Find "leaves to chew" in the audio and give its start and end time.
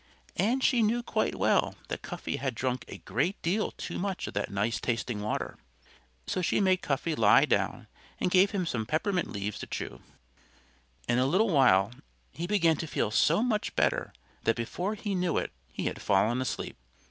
9.29-10.01